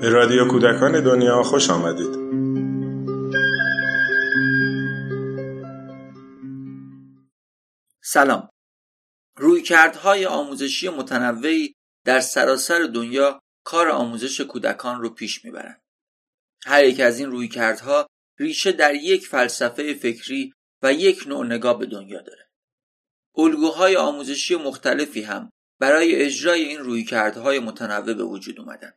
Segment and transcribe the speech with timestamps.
[0.00, 2.14] به رادیو کودکان دنیا خوش آمدید.
[8.02, 8.48] سلام.
[9.36, 11.74] رویکردهای آموزشی متنوعی
[12.04, 15.82] در سراسر دنیا کار آموزش کودکان رو پیش می‌برند.
[16.66, 18.06] هر یک از این رویکردها
[18.38, 22.47] ریشه در یک فلسفه فکری و یک نوع نگاه به دنیا داره.
[23.38, 25.50] الگوهای آموزشی مختلفی هم
[25.80, 28.92] برای اجرای این رویکردهای متنوع به وجود اومدن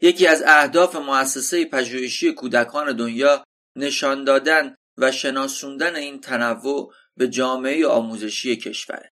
[0.00, 3.44] یکی از اهداف مؤسسه پژوهشی کودکان دنیا
[3.76, 9.10] نشان دادن و شناسوندن این تنوع به جامعه آموزشی کشوره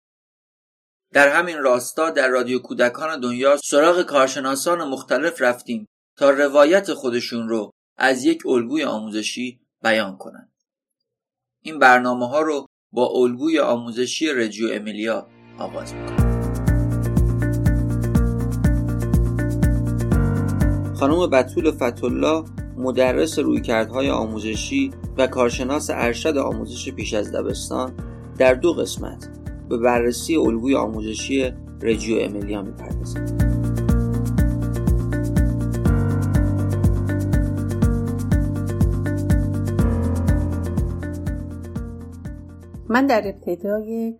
[1.12, 5.86] در همین راستا در رادیو کودکان دنیا سراغ کارشناسان مختلف رفتیم
[6.16, 10.52] تا روایت خودشون رو از یک الگوی آموزشی بیان کنند.
[11.62, 15.27] این برنامه ها رو با الگوی آموزشی رجیو امیلیا
[15.59, 16.28] آغاز می‌کنم.
[20.94, 22.44] خانم بطول فتولا
[22.77, 27.92] مدرس رویکردهای آموزشی و کارشناس ارشد آموزش پیش از دبستان
[28.39, 29.28] در دو قسمت
[29.69, 33.47] به بررسی الگوی آموزشی رجیو امیلیا می‌پردازد.
[42.91, 44.19] من در ابتدای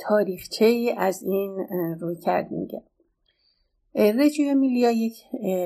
[0.00, 1.66] تاریخچه ای از این
[2.00, 2.82] روی کرد میگم.
[3.94, 5.14] رجیو امیلیا یک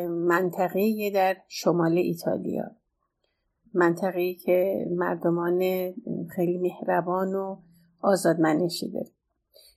[0.09, 2.71] منطقه در شمال ایتالیا.
[3.75, 5.59] منطقه که مردمان
[6.37, 7.57] خیلی مهربان و
[8.01, 9.11] آزادمنشی داره.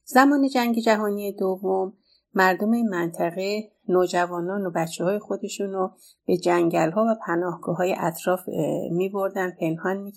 [0.03, 1.93] زمان جنگ جهانی دوم
[2.33, 5.91] مردم این منطقه نوجوانان و بچه های خودشون رو
[6.25, 8.39] به جنگل ها و پناهگاه های اطراف
[8.91, 10.13] می بردن پنهان می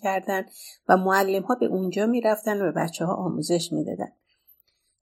[0.88, 4.12] و معلم ها به اونجا می رفتن و به بچه ها آموزش می دادن.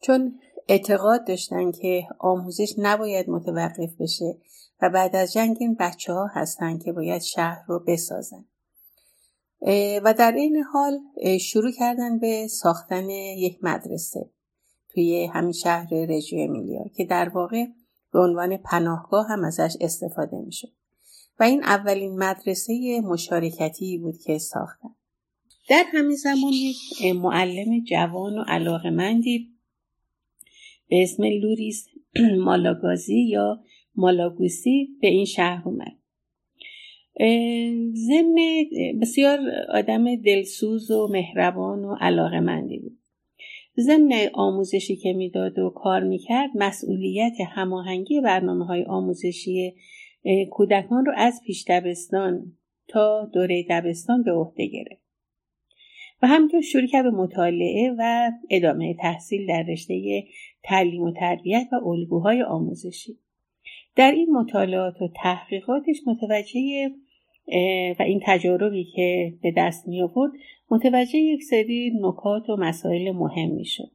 [0.00, 4.38] چون اعتقاد داشتن که آموزش نباید متوقف بشه
[4.82, 8.44] و بعد از جنگ این بچه ها هستن که باید شهر رو بسازن.
[10.04, 11.00] و در این حال
[11.38, 14.30] شروع کردن به ساختن یک مدرسه
[14.88, 17.66] توی همین شهر رژیو امیلیا که در واقع
[18.12, 20.72] به عنوان پناهگاه هم ازش استفاده می‌شد.
[21.40, 24.88] و این اولین مدرسه مشارکتی بود که ساختن.
[25.68, 26.76] در همین زمان یک
[27.14, 29.48] معلم جوان و علاقمندی
[30.88, 31.86] به اسم لوریس
[32.44, 33.60] مالاگازی یا
[33.96, 36.00] مالاگوسی به این شهر اومد.
[37.94, 38.36] ضمن
[39.00, 39.38] بسیار
[39.68, 42.99] آدم دلسوز و مهربان و علاقمندی بود.
[43.78, 49.74] ضمن آموزشی که می‌داد و کار می‌کرد مسئولیت هماهنگی برنامه های آموزشی
[50.50, 52.52] کودکان رو از پیش دبستان
[52.88, 55.02] تا دوره دبستان به عهده گرفت.
[56.22, 60.24] و همینطور شروع کرد به مطالعه و ادامه تحصیل در رشته
[60.62, 63.18] تعلیم و تربیت و الگوهای آموزشی.
[63.96, 66.90] در این مطالعات و تحقیقاتش متوجه
[67.98, 70.32] و این تجاربی که به دست می آورد
[70.70, 73.90] متوجه یک سری نکات و مسائل مهم می شد.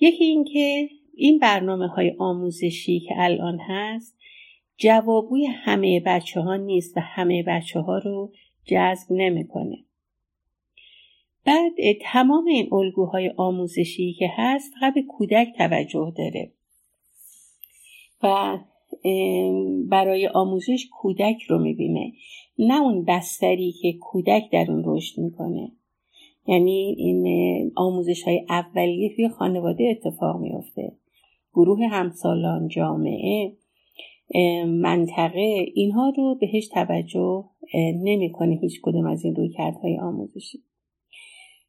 [0.00, 4.18] یکی اینکه این برنامه های آموزشی که الان هست
[4.76, 8.32] جوابوی همه بچه ها نیست و همه بچه ها رو
[8.64, 9.84] جذب نمی‌کنه.
[11.44, 11.72] بعد
[12.02, 16.52] تمام این الگوهای آموزشی که هست فقط به کودک توجه داره
[18.22, 18.58] و
[19.88, 21.97] برای آموزش کودک رو می‌بینه
[22.58, 25.72] نه اون بستری که کودک در اون رشد می‌کنه.
[26.46, 30.92] یعنی این آموزش های اولیه توی خانواده اتفاق میافته.
[31.54, 33.52] گروه همسالان جامعه
[34.66, 37.44] منطقه اینها رو بهش توجه
[38.02, 40.62] نمی‌کنه هیچ کدوم از این رویکردهای آموزشی.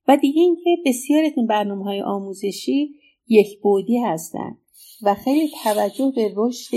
[0.07, 2.89] و دیگه اینکه بسیار از این برنامه های آموزشی
[3.27, 4.57] یک بودی هستن
[5.03, 6.75] و خیلی توجه به رشد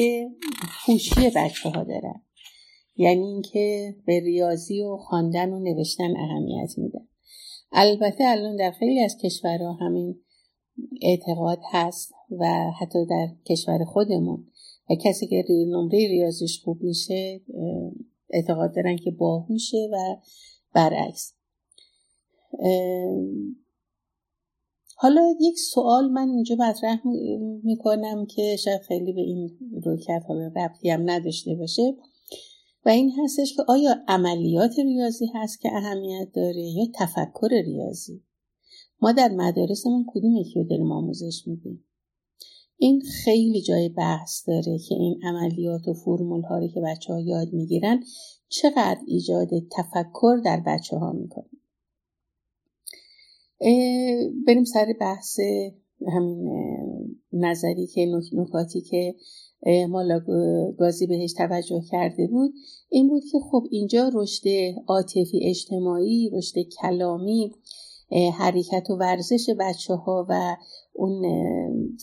[0.86, 2.22] هوشی بچه ها دارن.
[3.02, 7.08] یعنی اینکه به ریاضی و خواندن و نوشتن اهمیت میدن
[7.72, 10.20] البته الان در خیلی از کشورها همین
[11.02, 14.46] اعتقاد هست و حتی در کشور خودمون.
[14.90, 17.40] و کسی که نمره ریاضیش خوب میشه
[18.30, 20.16] اعتقاد دارن که باهوشه و
[20.74, 21.34] برعکس.
[24.96, 27.00] حالا یک سوال من اینجا مطرح
[27.64, 29.50] می‌کنم که شاید خیلی به این
[29.84, 31.96] رویکرد حالا ربطی هم نداشته باشه.
[32.84, 38.22] و این هستش که آیا عملیات ریاضی هست که اهمیت داره یا تفکر ریاضی؟
[39.00, 41.84] ما در مدارسمون کدوم یکی رو داریم آموزش میدیم؟
[42.76, 47.52] این خیلی جای بحث داره که این عملیات و فرمول ها که بچه ها یاد
[47.52, 48.02] می‌گیرن
[48.48, 51.50] چقدر ایجاد تفکر در بچه ها می‌کنه
[54.46, 55.40] بریم سر بحث
[56.16, 56.48] همین
[57.32, 59.14] نظری که نکاتی که
[59.88, 60.20] مالا
[60.78, 62.54] گازی بهش توجه کرده بود
[62.88, 64.48] این بود که خب اینجا رشد
[64.88, 67.52] عاطفی اجتماعی رشد کلامی
[68.38, 70.56] حرکت و ورزش بچه ها و
[70.92, 71.22] اون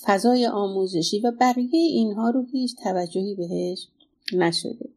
[0.06, 3.88] فضای آموزشی و بقیه اینها رو هیچ توجهی بهش
[4.34, 4.90] نشده.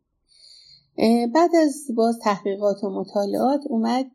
[1.34, 4.06] بعد از باز تحقیقات و مطالعات اومد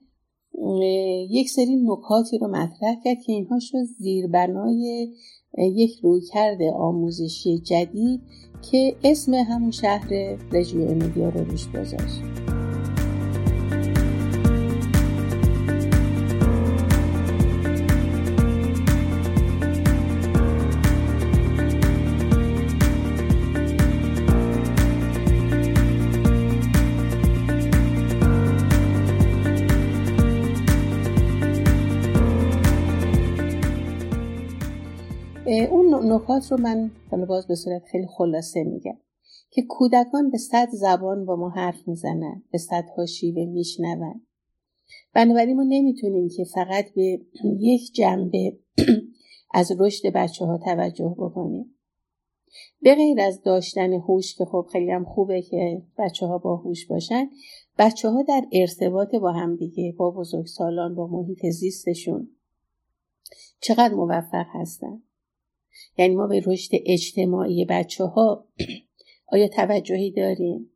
[1.29, 5.13] یک سری نکاتی رو مطرح کرد که اینها شد زیربنای
[5.57, 8.21] یک رویکرد آموزشی جدید
[8.71, 12.46] که اسم همون شهر رژیو امیدیا رو روش گذاشت.
[36.27, 38.97] نکات رو من حالا باز به صورت خیلی خلاصه میگم.
[39.49, 44.21] که کودکان به صد زبان با ما حرف می‌زنن به صدها شیوه میشنون.
[45.13, 47.21] بنابراین ما نمی‌تونیم که فقط به
[47.69, 48.57] یک جنبه
[49.53, 51.75] از رشد بچه ها توجه بکنیم.
[52.81, 56.87] به غیر از داشتن هوش که خب خیلی هم خوبه که بچه ها با هوش
[56.87, 57.29] باشن
[57.77, 62.29] بچه ها در ارتباط با همدیگه با بزرگسالان با محیط زیستشون
[63.61, 65.01] چقدر موفق هستن؟
[65.97, 68.47] یعنی ما به رشد اجتماعی بچه ها
[69.33, 70.71] آیا توجهی داریم؟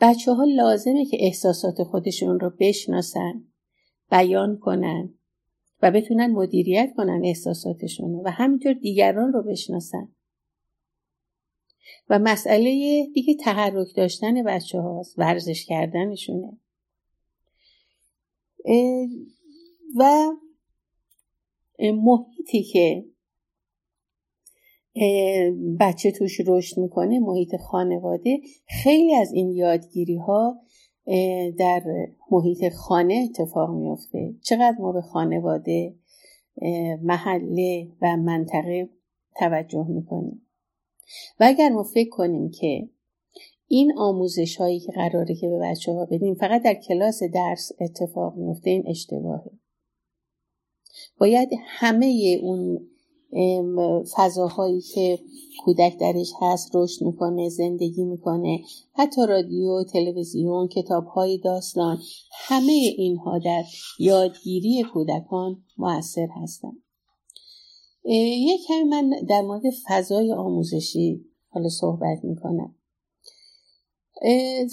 [0.00, 3.44] بچه ها لازمه که احساسات خودشون رو بشناسن
[4.10, 5.14] بیان کنن
[5.82, 10.08] و بتونن مدیریت کنن احساساتشون و همینطور دیگران رو بشناسن
[12.08, 12.70] و مسئله
[13.14, 16.58] دیگه تحرک داشتن بچه هاست ورزش کردنشونه
[19.96, 20.30] و
[21.80, 23.04] محیطی که
[25.80, 28.40] بچه توش رشد می‌کنه محیط خانواده.
[28.82, 30.60] خیلی از این یادگیری ها
[31.58, 31.82] در
[32.30, 34.34] محیط خانه اتفاق میافته.
[34.42, 35.94] چقدر ما به خانواده
[37.02, 38.88] محله و منطقه
[39.36, 40.46] توجه می‌کنیم.
[41.40, 42.88] و اگر ما فکر کنیم که
[43.66, 48.36] این آموزش هایی که قراره که به بچه ها بدیم فقط در کلاس درس اتفاق
[48.36, 49.50] میفته این اشتباهه.
[51.18, 52.88] باید همه اون
[54.16, 55.18] فضاهایی که
[55.64, 58.60] کودک درش هست رشد می‌کنه زندگی می‌کنه
[58.92, 61.98] حتی رادیو تلویزیون کتابهای داستان
[62.32, 63.62] همه اینها در
[63.98, 66.72] یادگیری کودکان موثر هستن.
[68.04, 72.74] یک کمی من در مورد فضای آموزشی حالا صحبت می‌کنم.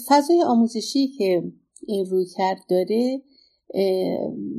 [0.08, 1.52] فضای آموزشی که
[1.86, 3.22] این روی کرد داره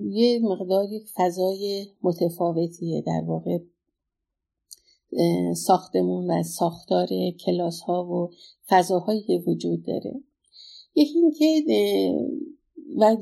[0.10, 3.58] یه مقدار فضای متفاوتیه در واقع.
[5.56, 7.08] ساختمون و ساختار
[7.46, 8.30] کلاس ها و
[8.70, 10.22] فضاهایی که وجود داره.
[10.96, 11.64] یکی اینکه
[12.98, 13.18] و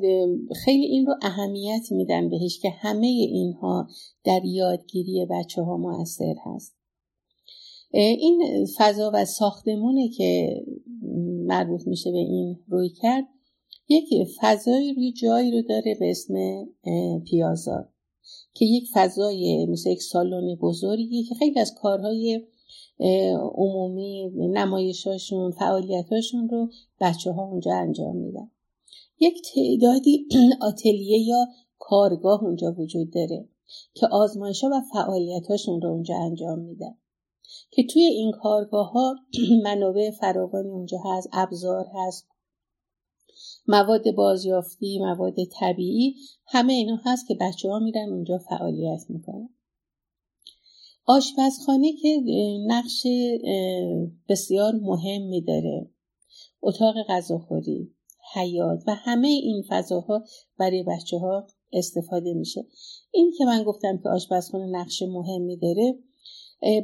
[0.66, 3.88] خیلی این رو اهمیت میدن بهش که همه اینها
[4.24, 6.76] در یادگیری بچه ها موثر هست.
[7.92, 10.62] این فضا و ساختمونه که
[11.46, 13.26] مربوط میشه به این روی کرد
[13.88, 14.04] یک
[14.42, 16.34] فضای روی جایی رو داره به اسم
[17.30, 17.90] پیازار
[18.56, 22.42] که یک فضای مثل یک سالن بزرگی که خیلی از کارهای
[23.56, 26.70] عمومی نمایشاشون فعالیتاشون رو
[27.02, 28.52] بچه ها اونجا انجام میدن.
[29.20, 30.28] یک تعدادی
[30.62, 31.48] آتلیه یا
[31.80, 33.50] کارگاه اونجا وجود داره
[33.94, 36.98] که آزمایش و فعالیتاشون رو اونجا انجام میدن.
[37.72, 39.16] که توی این کارگاه ها
[39.64, 42.28] منابع فراوانی اونجا هست ابزار هست
[43.68, 46.16] مواد بازیافتی مواد طبیعی
[46.48, 49.50] همه اینا هست که بچه ها میرن اونجا فعالیت می‌کنن.
[51.06, 52.22] آشپزخانه که
[52.68, 53.08] نقش
[54.30, 55.90] بسیار مهمی داره.
[56.62, 57.92] اتاق غذاخوری
[58.34, 60.24] حیات و همه این فضاها
[60.58, 62.66] برای بچه ها استفاده میشه.
[63.12, 66.00] این که من گفتم که آشپزخانه نقش مهمی داره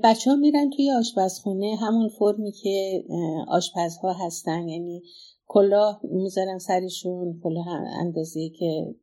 [0.04, 3.04] بچه ها میرن توی آشپزخونه همون فرمی که
[3.48, 4.68] آشپزها هستن.
[4.68, 5.04] یعنی
[5.54, 7.68] کلاه می‌ذارن سرشون کلاه
[8.00, 8.96] اندازه که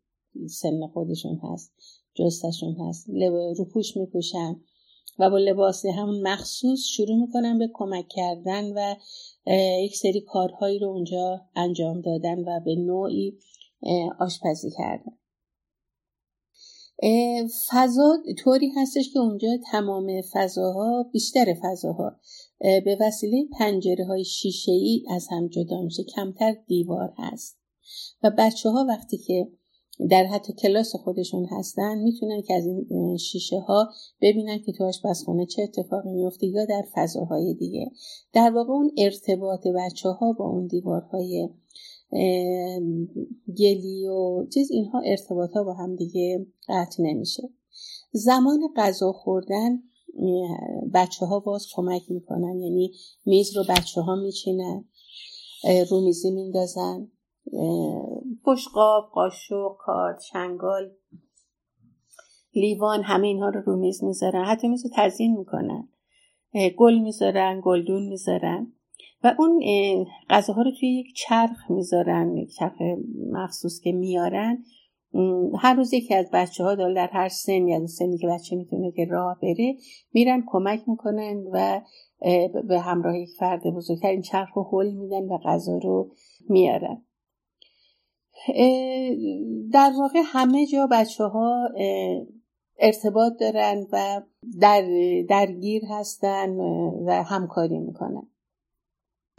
[0.48, 1.72] سن خودشون هست
[2.14, 3.06] جستشون هست
[3.58, 4.56] روپوش میپوشن
[5.18, 8.94] و با لباس همون مخصوص شروع می‌کنن به کمک کردن و
[9.84, 13.38] یک سری کارهایی رو اونجا انجام دادن و به نوعی
[14.20, 15.18] آشپزی کردن.
[17.70, 22.16] فضا طوری هستش که اونجا تمام فضاها بیشتر فضاها
[22.60, 26.02] به وسیله پنجره های شیشه ای از هم جدا میشه.
[26.04, 27.58] کمتر دیوار هست.
[28.22, 29.48] و بچه ها وقتی که
[30.10, 33.88] در حتی کلاس خودشون هستن می‌تونن که از این شیشه ها
[34.22, 37.90] ببینن که تو آشپزخونه چه اتفاقی میفته یا در فضاهای دیگه.
[38.32, 41.48] در واقع اون ارتباط بچه ها با اون دیوارهای
[43.58, 47.42] گلی و چیز اینها ارتباط ها با هم دیگه قطع نمیشه.
[48.12, 49.82] زمان غذا خوردن
[50.94, 52.60] بچه ها باز کمک می‌کنن.
[52.60, 52.92] یعنی
[53.26, 54.84] میز رو بچه ها میچینن
[55.90, 57.08] رو میزی میندازن
[58.44, 60.90] پشقاب قاشق کارد چنگال
[62.54, 64.44] لیوان همه اینها رو رو میز می‌ذارن.
[64.44, 65.88] حتی میز رو تزیین می‌کنن.
[66.78, 68.72] گل می‌ذارن گلدون می‌ذارن.
[69.24, 69.60] و اون
[70.30, 72.76] غذاها رو توی یک چرخ می‌ذارن یک چرخ
[73.32, 74.64] مخصوص که میارن.
[75.58, 79.04] هر روز یکی از بچه ها در هر سنی از سنی که بچه می‌تونه که
[79.04, 79.76] راه بره
[80.12, 81.80] میرن کمک می‌کنن و
[82.68, 86.12] به همراه یک فرد بزرگتر این چرخ رو حل میدن و غذا رو
[86.48, 87.02] میارن.
[89.72, 91.68] در واقع همه جا بچه ها
[92.78, 94.22] ارتباط دارن و
[94.60, 94.84] در
[95.28, 96.56] درگیر هستن
[97.06, 98.28] و همکاری می‌کنن.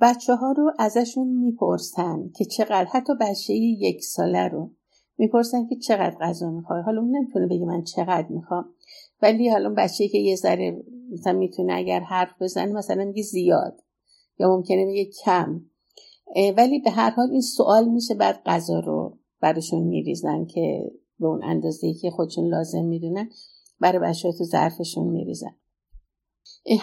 [0.01, 4.71] بچه ها رو ازشون می‌پرسن که چقدر حتی بچه یک ساله رو
[5.19, 8.65] می‌پرسن که چقدر غذا می‌خوای؟ حالا اون نمی‌تونه بگه من چقدر می‌خوام.
[9.21, 13.81] ولی حالا بچه که یه ذره مثلا می‌تونه اگر حرف بزنه مثلا میگه زیاد
[14.39, 15.61] یا ممکنه بگه کم.
[16.57, 21.43] ولی به هر حال این سوال میشه بعد غذا رو براشون میریزن که به اون
[21.43, 23.29] اندازه که خودشون لازم می‌دونن
[23.79, 25.55] برای بچه تو ظرفشون میریزن.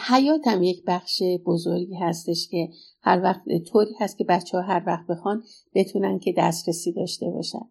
[0.08, 2.68] حیات هم یک بخش بزرگی هستش که
[3.02, 5.42] هر وقت طوری هست که بچه ها هر وقت بخوان
[5.74, 7.68] بتونن که دسترسی داشته باشن.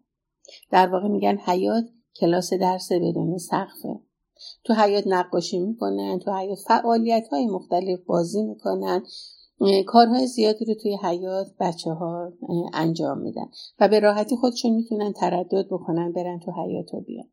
[0.70, 1.84] در واقع میگن حیات
[2.20, 4.00] کلاس درس بدون سقفه.
[4.64, 9.02] تو حیات نقاشی می‌کنن تو حیات فعالیت های مختلف بازی می‌کنن
[9.86, 12.32] کارهای زیادی رو توی حیات بچه ها
[12.72, 13.46] انجام میدن
[13.80, 17.28] و به راحتی خودشون می‌تونن تردد بکنن برن تو حیات و بیان.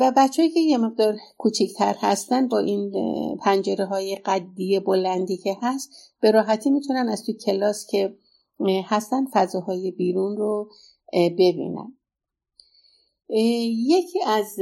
[0.00, 2.92] و بچههایی که یه مقدار کوچیکتر هستن با این
[3.36, 8.16] پنجره های قدی بلندی که هست به راحتی می‌تونن از توی کلاس که
[8.84, 10.70] هستن فضاهای بیرون رو
[11.12, 11.96] ببینن
[13.88, 14.56] یکی از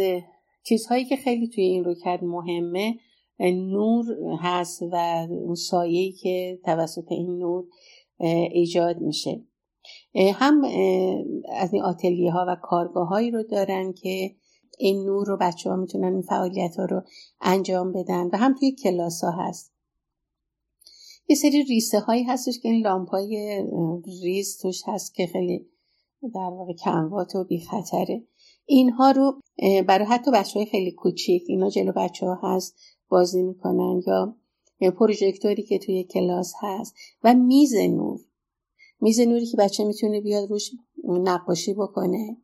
[0.63, 2.95] چیزهایی که خیلی توی این روکرد مهمه
[3.41, 4.05] نور
[4.41, 7.65] هست و اون سایه‌ای که توسط این نور
[8.53, 9.45] ایجاد میشه.
[10.35, 10.65] هم
[11.49, 14.37] از این آتلیه ها و کارگاه هایی رو دارن که
[14.79, 17.03] این نور رو بچه ها می‌تونن این فعالیت ها رو
[17.41, 19.73] انجام بدن و هم توی کلاس ها هست.
[21.29, 23.65] یه سری ریسه هایی هستش که این لامپ های
[24.23, 25.67] ریز توش هست که خیلی
[26.35, 28.25] در واقع کموات و بی خطره
[28.67, 29.41] اینها رو
[29.89, 32.75] برای حتی بچه های خیلی کوچیک اینا جلو بچه ها هست
[33.09, 34.03] بازی می‌کنن
[34.81, 36.95] یا پروژکتوری که توی کلاس هست.
[37.25, 38.21] و میز نور.
[39.01, 40.71] میز نوری که بچه می‌تونه بیاد روش
[41.05, 42.37] نقاشی بکنه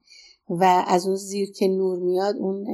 [0.49, 2.67] و از اون زیر که نور میاد اون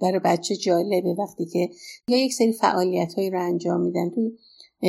[0.00, 1.14] برای بچه جالبه.
[1.18, 1.70] وقتی که
[2.08, 4.10] یا یک سری فعالیت هایی رو انجام میدن.
[4.10, 4.32] توی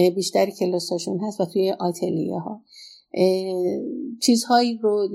[0.09, 2.61] بیشتر کلاساشون هست و توی آتلیه ها
[4.21, 5.07] چیزهایی رو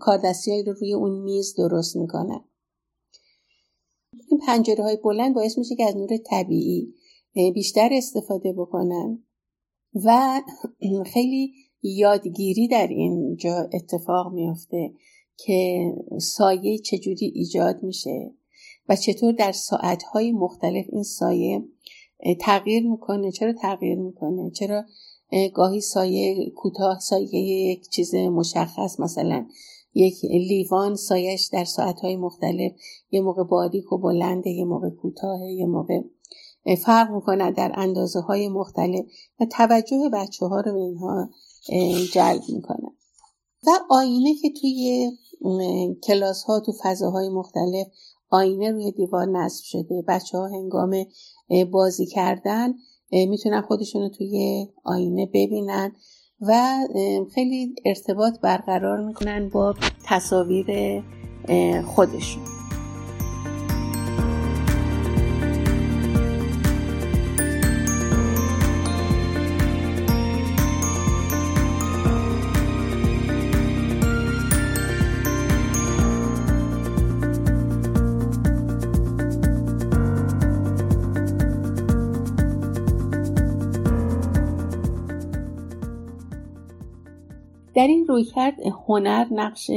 [0.00, 2.44] کاردستی هایی رو روی اون میز درست می‌کنن.
[4.30, 6.94] این پنجره های بلند باعث میشه که از نور طبیعی
[7.54, 9.24] بیشتر استفاده بکنن.
[10.04, 10.40] و
[11.12, 14.92] خیلی یادگیری در اینجا اتفاق میافته
[15.36, 18.34] که سایه چجوری ایجاد میشه
[18.88, 21.64] و چطور در ساعتهای مختلف این سایه
[22.40, 23.32] تغییر می‌کنه.
[23.32, 24.84] چرا تغییر می‌کنه؟ چرا
[25.54, 29.46] گاهی سایه کوتاه سایه یک چیز مشخص مثلا
[29.94, 32.72] یک لیوان سایش در ساعتهای مختلف
[33.10, 36.00] یه موقع باریک و بلنده یه موقع کوتاه یه موقع
[36.84, 39.04] فرق می‌کنه در اندازه های مختلف
[39.40, 41.30] و توجه بچه ها رو به اینها
[42.12, 42.88] جلب می‌کنه.
[43.66, 45.10] و آینه که توی
[46.02, 47.86] کلاس ها تو فضاهای مختلف
[48.30, 50.04] آینه روی دیوار نصب شده.
[50.08, 51.06] بچه ها هنگام
[51.72, 52.74] بازی کردن
[53.12, 55.92] می‌تونن خودشون رو توی آینه ببینن
[56.40, 56.78] و
[57.34, 60.66] خیلی ارتباط برقرار می‌کنن با تصاویر
[61.86, 62.53] خودشون.
[88.14, 89.70] رویکرد هنر نقش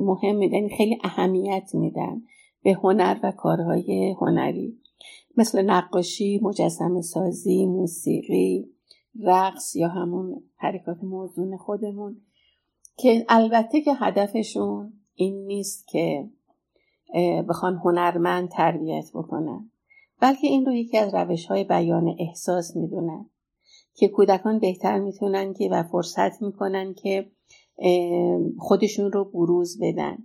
[0.00, 2.22] مهم یعنی خیلی اهمیت میدن
[2.62, 4.78] به هنر و کارهای هنری.
[5.36, 8.68] مثل نقاشی، مجسم سازی، موسیقی،
[9.22, 12.16] رقص یا همون حرکات موزون خودمون
[12.96, 16.30] که البته که هدفشون این نیست که
[17.48, 19.70] بخوان هنرمند تربیت بکنن
[20.20, 23.29] بلکه این رو یکی از روش های بیان احساس می‌دونن.
[24.00, 27.30] که کودکان بهتر می‌تونن که و فرصت می‌کنن که
[28.58, 30.18] خودشون رو بروز بدن.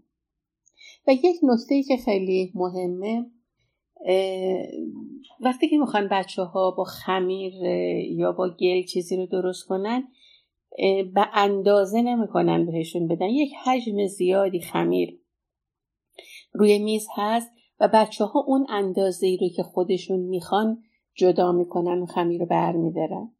[1.08, 3.25] و یک نکته که خیلی مهمه
[5.39, 7.53] وقتی که می‌خوان بچه ها با خمیر
[8.12, 10.08] یا با گل چیزی رو درست کنن
[11.13, 13.29] به اندازه نمی‌کنن بهشون بدن.
[13.29, 15.20] یک حجم زیادی خمیر
[16.53, 20.84] روی میز هست و بچه ها اون اندازه ای رو که خودشون می‌خوان
[21.15, 23.32] جدا می‌کنن و خمیر رو برمیدارن.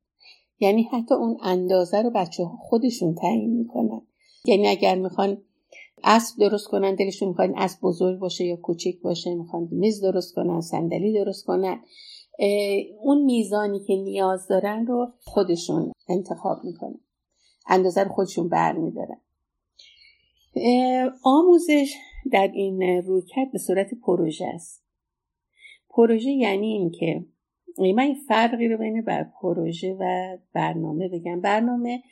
[0.59, 4.01] یعنی حتی اون اندازه رو بچه ها خودشون تعیین می‌کنن.
[4.45, 5.41] یعنی اگر می‌خوان
[6.03, 10.62] اسب درست کنن دلشون می‌خوان اسب بزرگ باشه یا کوچیک باشه می‌خوان میز درست کنن
[10.62, 11.79] صندلی درست کنن
[13.01, 17.00] اون میزانی که نیاز دارن رو خودشون انتخاب می‌کنن.
[17.67, 19.21] اندازه رو خودشون برمیدارن
[21.24, 21.93] آموزش
[22.31, 24.83] در این رویکرد به صورت پروژه است.
[25.89, 27.25] پروژه یعنی این که
[27.77, 31.41] من این فرقی رو بین بر پروژه و برنامه بگم.
[31.41, 32.03] برنامه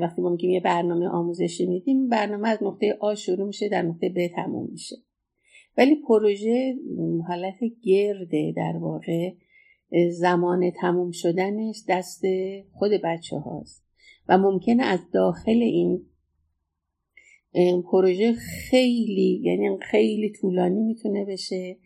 [0.00, 4.08] وقتی ما میگیم یه برنامه آموزشی میدیم برنامه از نقطه آ شروع میشه در نقطه
[4.08, 4.96] ب تموم میشه.
[5.76, 6.74] ولی پروژه
[7.28, 9.32] حالت گرده در واقع
[10.10, 12.22] زمان تموم شدنش دست
[12.72, 13.84] خود بچه هاست
[14.28, 16.06] و ممکنه از داخل این
[17.92, 21.76] پروژه خیلی یعنی خیلی طولانی می‌تونه بشه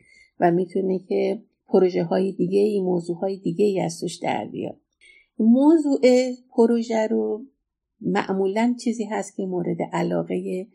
[0.41, 4.81] و می‌تونه که پروژه های دیگه ای موضوع های دیگه ای از توش در بیاد.
[5.39, 6.01] موضوع
[6.57, 7.45] پروژه رو
[8.01, 10.67] معمولا چیزی هست که مورد علاقه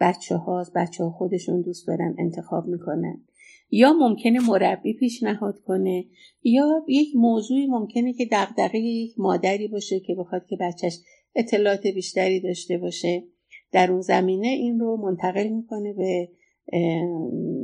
[0.00, 3.24] بچه هاست بچه ها خودشون دوست دارن انتخاب می‌کنن.
[3.70, 6.04] یا ممکنه مربی پیشنهاد کنه
[6.42, 10.98] یا یک موضوعی ممکنه که دغدغه یک مادری باشه که بخواد که بچهش
[11.34, 13.24] اطلاعات بیشتری داشته باشه.
[13.72, 16.28] در اون زمینه این رو منتقل می‌کنه به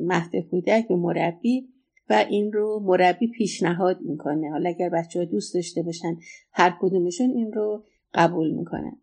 [0.06, 1.68] مهد کودک به مربی.
[2.10, 4.50] و این رو مربی پیشنهاد می‌کنه.
[4.50, 6.16] حالا اگر بچه ها دوست داشته باشن
[6.52, 9.00] هر کدومشون این رو قبول می‌کنن.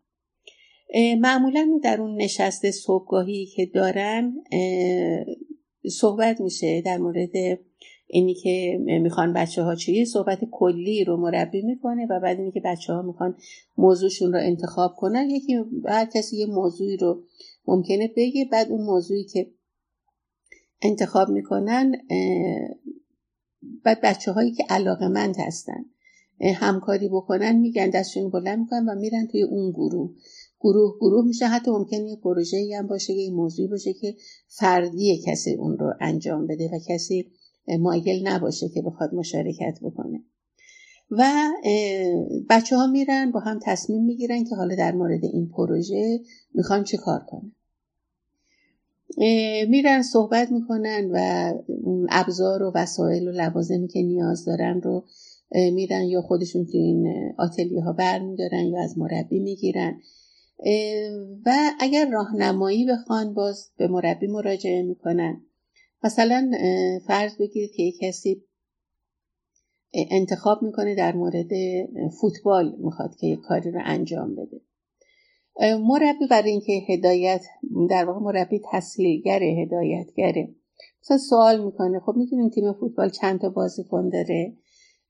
[1.20, 4.34] معمولا در اون نشست صبحگاهی که دارن
[5.90, 7.58] صحبت میشه در مورد
[8.06, 12.60] اینی که می‌خوان بچه ها چیه صحبت کلی رو مربی می‌کنه و بعد اینی که
[12.64, 13.36] بچه ها می‌خوان
[13.78, 15.30] موضوعشون رو انتخاب کنن.
[15.30, 15.56] یکی
[15.88, 17.22] هر کسی یه موضوعی رو
[17.66, 19.50] ممکنه بگه بعد اون موضوعی که
[20.84, 21.92] انتخاب می‌کنن
[23.84, 25.84] بعد بچه هایی که علاقه مند هستن
[26.40, 30.10] همکاری بکنن میگن دستشون بلند می‌کنن و میرن توی اون گروه.
[30.60, 34.14] گروه گروه میشه حتی ممکنه یه پروژه هم باشه یه موضوعی باشه که
[34.48, 37.30] فردی کسی اون رو انجام بده و کسی
[37.80, 40.24] مایل نباشه که بخواد مشارکت بکنه.
[41.10, 41.32] و
[42.50, 46.20] بچه ها میرن با هم تصمیم می‌گیرن که حالا در مورد این پروژه
[46.54, 47.52] می‌خوان چه کار کنن.
[49.68, 51.52] میرن صحبت می‌کنن و
[52.10, 55.04] ابزار و وسایل و لوازمی که نیاز دارن رو
[55.52, 60.00] میرن یا خودشون تو این آتلیه ها برمیدارن یا از مربی می‌گیرن.
[61.46, 65.40] و اگر راهنمایی بخوان باز به مربی مراجعه می‌کنن.
[66.04, 66.50] مثلا
[67.06, 68.42] فرض بگیرید که یک کسی
[69.92, 71.50] انتخاب می‌کنه در مورد
[72.20, 74.60] فوتبال می‌خواد که یک کاری رو انجام بده.
[75.60, 77.44] مربی برای اینکه هدایت
[77.90, 80.54] در واقع مربی تسهیلگر هدایتگره.
[81.02, 84.56] مثلا سوال می‌کنه خب می‌دونیم تیم فوتبال چند تا بازیکن داره؟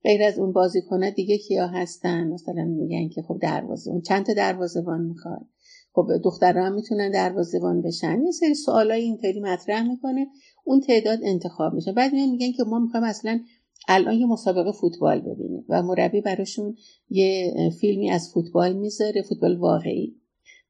[0.05, 4.33] غیر از اون بازیکنها دیگه کیا هستن؟ مثلا میگن که خب دروازه اون چند تا
[4.35, 5.47] دروازه‌بان می‌خواد؟
[5.93, 8.23] خب دخترها هم می‌تونن دروازه‌بان بشن.
[8.25, 10.27] یه سری سوالای اینطوری مطرح می‌کنه
[10.65, 11.93] اون تعداد انتخاب میشه.
[11.93, 13.41] بعد میگن که ما می‌خوایم اصلا
[13.89, 16.77] الان یه مسابقه فوتبال ببینیم و مربی براشون
[17.11, 20.21] یه فیلمی از فوتبال می‌ذاره فوتبال واقعی.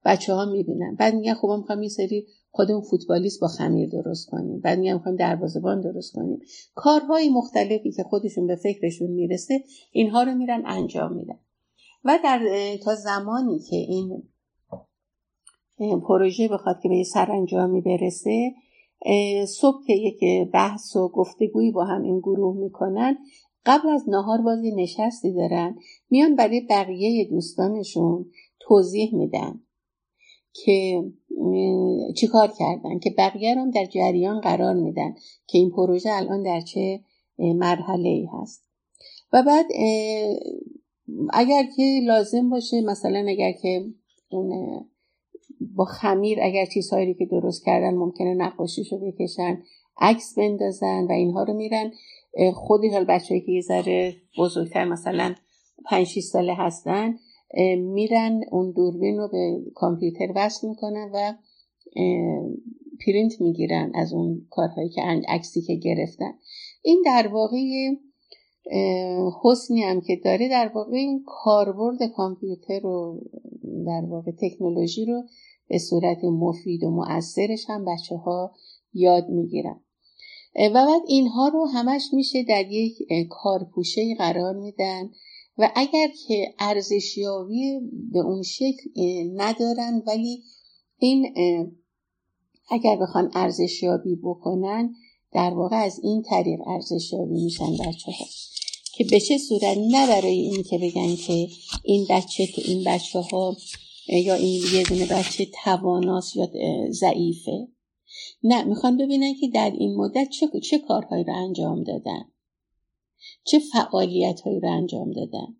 [0.04, 0.94] بچه ها می‌بینن.
[0.94, 4.60] بعد میگن خب ما می‌خوایم یه سری خودمون فوتبالیست با خمیر درست کنیم.
[4.60, 6.38] بعد میگن می‌خوایم دروازه‌بان درست کنیم.
[6.74, 11.38] کارهای مختلفی که خودشون به فکرشون می‌رسه اینها رو میرن انجام میدن.
[12.04, 12.40] و در
[12.82, 14.22] تا زمانی که این
[16.00, 18.52] پروژه بخواد که به یه سرانجامی برسه
[19.46, 23.18] صبح که یک بحث و گفتگویی با هم این گروه می‌کنن
[23.66, 25.76] قبل از نهار بازی نشستی دارن
[26.10, 28.26] میان برای بقیه دوستانشون
[28.60, 29.60] توضیح میدن.
[30.54, 31.04] که
[32.16, 35.14] چیکار کردن؟ که بقیه هم در جریان قرار میدن
[35.46, 37.00] که این پروژه الان در چه
[37.38, 38.64] مرحله ای هست.
[39.32, 39.66] و بعد
[41.32, 43.84] اگر که لازم باشه مثلا اگر که
[44.30, 44.80] اون
[45.60, 49.62] با خمیر اگر چیزهایی که درست کردن ممکنه نقاشیشو بکشن
[49.98, 51.92] عکس بندازن و اینها رو میرن.
[52.54, 55.34] خودی حال بچه‌ای که یه ذره بزرگتر مثلا
[55.84, 57.18] 5 6 ساله هستن
[57.78, 61.34] میرن اون دوربین رو به کامپیوتر وصل می‌کنن و
[63.06, 66.34] پرینت می‌گیرن از اون کارهایی که عکسی که گرفتن.
[66.82, 67.58] این در واقع
[69.44, 73.22] حسنی هم که داره در واقع این کاربرد کامپیوتر رو
[73.86, 75.22] در واقع تکنولوژی رو
[75.68, 78.52] به صورت مفید و مؤثرش هم بچه ها
[78.92, 79.80] یاد می‌گیرن.
[80.56, 82.96] و بعد اینها رو همش میشه در یک
[83.30, 85.10] کارپوشه قرار میدن.
[85.58, 87.80] و اگر که ارزشیابی
[88.12, 88.90] به اون شکل
[89.36, 90.42] ندارن ولی
[90.98, 91.34] این
[92.70, 94.94] اگر بخوان ارزشیابی بکنن
[95.32, 98.24] در واقع از این طریق ارزشیابی میشن بچه ها
[98.96, 101.48] که به چه صورت؟ نه برای این که بگن که
[101.84, 103.56] این بچه که این بچه ها
[104.08, 106.48] یا این یه دونه بچه تواناست یا
[106.90, 107.68] ضعیفه.
[108.42, 112.24] نه می‌خوان ببینن که در این مدت چه, چه کارهایی رو انجام دادن.
[113.44, 115.56] چه فعالیت هایی رو انجام دادن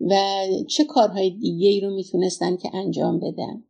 [0.00, 3.64] و چه کارهای دیگه ای رو می‌تونستن که انجام بدن.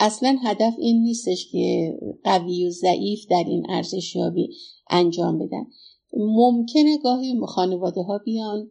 [0.00, 4.56] اصلا هدف این نیستش که قوی و ضعیف در این ارزشیابی
[4.90, 5.66] انجام بدن.
[6.16, 8.70] ممکنه گاهی خانواده ها بیان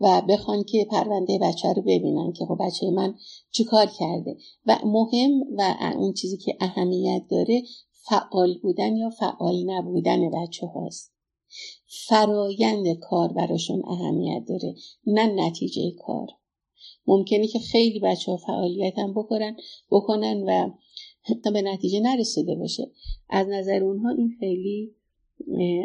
[0.00, 3.14] و بخوان که پرونده بچه رو ببینن که خب بچه من
[3.50, 4.36] چیکار کرده.
[4.66, 11.17] و مهم و اون چیزی که اهمیت داره فعال بودن یا فعال نبودن بچه هاست
[11.88, 14.74] فرایند کار براشون اهمیت داره
[15.06, 16.26] نه نتیجه کار.
[17.06, 19.56] ممکنه که خیلی بچه ها فعالیت هم بکنن,
[19.90, 20.70] بکنن و
[21.52, 22.90] به نتیجه نرسیده باشه.
[23.28, 24.94] از نظر اونها این خیلی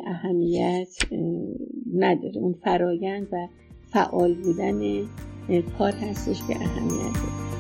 [0.06, 0.88] اهمیت
[1.96, 2.38] نداره.
[2.38, 3.48] اون فرایند و
[3.92, 5.10] فعال بودن
[5.78, 7.53] کار هستش که اهمیت داره.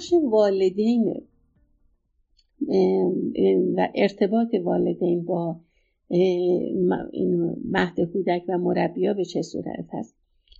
[0.00, 1.14] نقش والدین
[3.76, 5.60] و ارتباط والدین با
[7.64, 10.16] مهد کودک و مربیا به چه صورت هست؟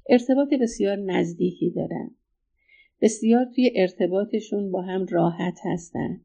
[0.08, 2.10] ارتباط بسیار نزدیکی دارن.
[3.00, 6.20] بسیار توی ارتباطشون با هم راحت هستن.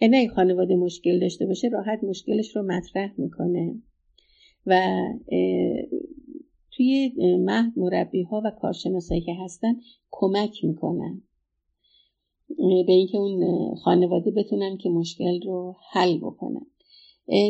[0.00, 3.74] یعنی اگه خانواده مشکل داشته باشه راحت مشکلش رو مطرح می‌کنه.
[4.66, 4.82] و
[6.70, 9.76] توی مهد مربی ها و کارشناسایی که هستن
[10.10, 11.22] کمک می‌کنن.
[12.86, 16.66] به اینکه اون خانواده بتونن که مشکل رو حل بکنن.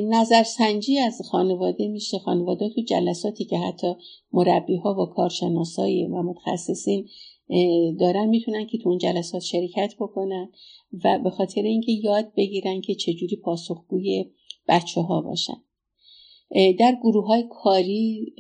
[0.08, 2.18] نظرسنجی از خانواده میشه.
[2.18, 3.94] خانواده تو جلساتی که حتی
[4.32, 7.08] مربی ها و کارشناسایی و متخصصین
[8.00, 10.50] دارن می‌تونن که تو اون جلسات شرکت بکنن
[11.04, 14.24] و به خاطر اینکه یاد بگیرن که چجوری پاسخگوی
[14.68, 15.62] بچه ها باشن
[16.78, 18.34] در گروه های کاری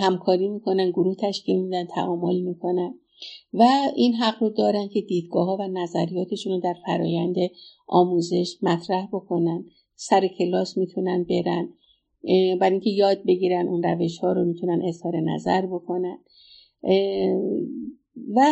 [0.00, 2.94] همکاری می‌کنن گروه تشکیل میدن تعامل می‌کنن.
[3.54, 3.62] و
[3.96, 7.36] این حق رو دارن که دیدگاه ها و نظریاتشون رو در فرایند
[7.86, 9.64] آموزش مطرح بکنن.
[9.94, 11.68] سر کلاس می‌تونن برن
[12.60, 16.18] برای اینکه یاد بگیرن اون روش ها رو می‌تونن اظهار نظر بکنن.
[18.34, 18.46] و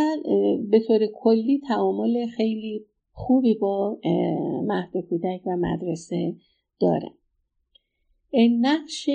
[0.70, 3.98] به طور کلی تعامل خیلی خوبی با
[4.66, 6.36] مهد کودک و مدرسه
[6.80, 7.14] دارن.
[8.60, 9.10] نقش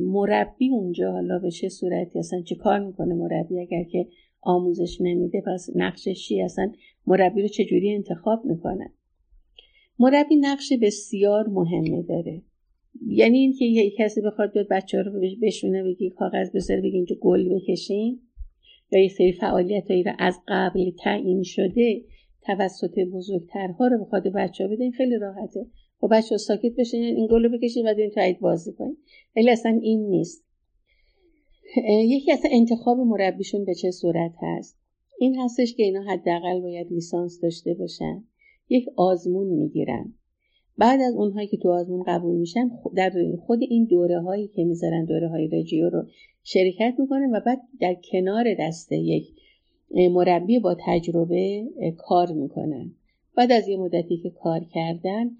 [0.00, 4.08] مربی اونجا حالا به چه صورتی اصلا چه کار می‌کنه مربی؟ اگر که
[4.48, 6.72] آموزش نمیده پس نقشش چی اصلا؟
[7.06, 8.90] مربی رو چجوری انتخاب می‌کنن
[9.98, 12.42] مربی نقش بسیار مهمه داره.
[13.06, 17.48] یعنی اینکه یه کسی بخواد بیاد بچه رو بشونه بگی کاغذ بذاره بگی اینجا گل
[17.54, 18.20] بکشین
[18.92, 22.04] یا یه سری فعالیت هایی رو از قبل تعیین شده
[22.42, 25.66] توسط بزرگترها رو بخواد بچه بده این خیلی راحته.
[26.00, 28.96] خب بچه ساکت بشین این گل رو بکشین و این تایید بازی کنین
[29.36, 30.47] ولی اصلا این نیست.
[31.86, 34.78] یکی از انتخاب مربیشون به چه صورت هست؟
[35.18, 38.24] این هستش که اینا حداقل باید لیسانس داشته باشن.
[38.68, 40.14] یک آزمون می‌گیرن.
[40.78, 43.12] بعد از اونهایی که تو آزمون قبول میشن در
[43.46, 46.04] خود این دوره هایی که می‌ذارن دوره های رجیو رو
[46.42, 49.28] شرکت می‌کنن و بعد در کنار دسته یک
[49.90, 51.64] مربی با تجربه
[51.96, 52.90] کار می‌کنن.
[53.36, 55.30] بعد از یه مدتی که کار کردن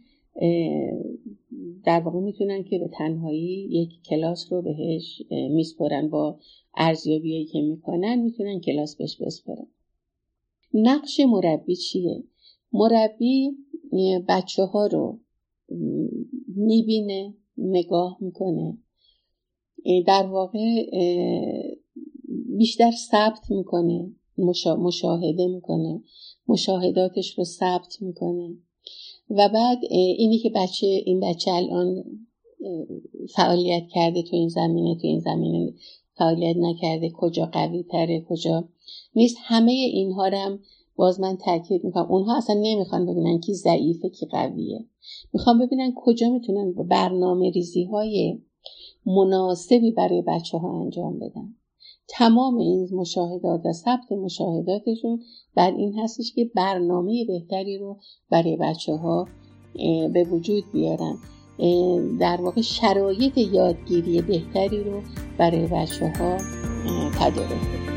[1.85, 6.39] در واقع می‌تونن که به تنهایی یک کلاس رو بهش میسپرن با
[6.77, 9.67] ارزیابی که می‌کنن می‌تونن کلاس بهش بسپرن
[10.75, 12.25] نقش مربی چیه؟
[12.73, 13.51] مربی
[14.29, 15.21] بچه ها رو
[16.57, 18.79] می‌بینه نگاه می‌کنه.
[20.07, 20.59] در واقع
[22.59, 24.13] بیشتر ثبت می‌کنه
[24.79, 26.03] مشاهده می‌کنه.
[26.49, 28.57] مشاهداتش رو ثبت می‌کنه.
[29.31, 32.05] و بعد اینی که بچه این بچه الان
[33.35, 35.73] فعالیت کرده تو این زمینه تو این زمینه
[36.15, 38.69] فعالیت نکرده کجا قوی تره کجا
[39.15, 39.37] نیست.
[39.41, 40.59] همه اینها هم
[40.97, 42.07] باز من تاکید می‌کنم.
[42.11, 44.85] اونها اصلا نمی‌خوان ببینن کی ضعیفه کی قویه.
[45.33, 48.39] می‌خوام ببینن کجا می‌تونن برنامه ریزی های
[49.07, 51.55] مناسبی برای بچه ها انجام بدن.
[52.09, 55.21] تمام این مشاهدات و ثبت مشاهداتشون
[55.55, 57.97] بر این هستش که برنامه بهتری رو
[58.31, 59.29] برای بچه ها
[60.13, 61.17] به وجود بیارن.
[62.21, 65.03] در واقع شرایط یادگیری بهتری رو
[65.39, 66.39] برای بچه ها
[67.19, 67.88] تدارک